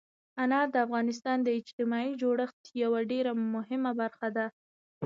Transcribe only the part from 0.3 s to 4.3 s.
انار د افغانستان د اجتماعي جوړښت یوه ډېره مهمه برخه